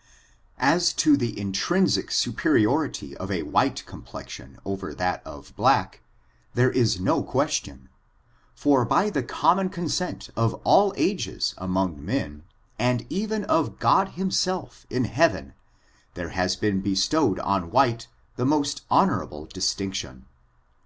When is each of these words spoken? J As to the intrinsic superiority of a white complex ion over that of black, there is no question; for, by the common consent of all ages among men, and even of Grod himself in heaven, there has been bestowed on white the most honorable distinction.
J 0.00 0.04
As 0.60 0.92
to 0.94 1.14
the 1.14 1.38
intrinsic 1.38 2.10
superiority 2.10 3.14
of 3.18 3.30
a 3.30 3.42
white 3.42 3.84
complex 3.84 4.40
ion 4.40 4.58
over 4.64 4.94
that 4.94 5.22
of 5.26 5.54
black, 5.56 6.00
there 6.54 6.70
is 6.70 6.98
no 6.98 7.22
question; 7.22 7.90
for, 8.54 8.86
by 8.86 9.10
the 9.10 9.22
common 9.22 9.68
consent 9.68 10.30
of 10.34 10.54
all 10.64 10.94
ages 10.96 11.52
among 11.58 12.02
men, 12.02 12.44
and 12.78 13.04
even 13.10 13.44
of 13.44 13.78
Grod 13.78 14.12
himself 14.14 14.86
in 14.88 15.04
heaven, 15.04 15.52
there 16.14 16.30
has 16.30 16.56
been 16.56 16.80
bestowed 16.80 17.38
on 17.38 17.70
white 17.70 18.06
the 18.36 18.46
most 18.46 18.86
honorable 18.90 19.44
distinction. 19.44 20.24